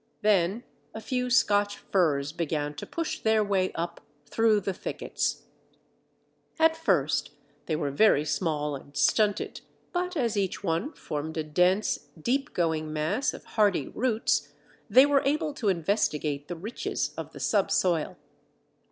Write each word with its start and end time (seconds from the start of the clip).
Then 0.23 0.63
a 0.95 0.99
few 0.99 1.29
Scotch 1.29 1.77
firs 1.77 2.31
began 2.31 2.73
to 2.73 2.87
push 2.87 3.19
their 3.19 3.43
way 3.43 3.71
up, 3.73 4.01
through 4.25 4.61
the 4.61 4.73
thickets. 4.73 5.43
At 6.57 6.75
first 6.75 7.29
they 7.67 7.75
were 7.75 7.91
very 7.91 8.25
small 8.25 8.75
and 8.75 8.97
stunted, 8.97 9.61
but 9.93 10.17
as 10.17 10.35
each 10.35 10.63
one 10.63 10.91
formed 10.93 11.37
a 11.37 11.43
dense, 11.43 11.99
deep 12.19 12.51
going 12.55 12.91
mass 12.91 13.31
of 13.31 13.45
hardy 13.45 13.89
roots, 13.89 14.51
they 14.89 15.05
were 15.05 15.21
able 15.23 15.53
to 15.53 15.69
investigate 15.69 16.47
the 16.47 16.55
riches 16.55 17.13
of 17.15 17.31
the 17.31 17.39
subsoil. 17.39 18.17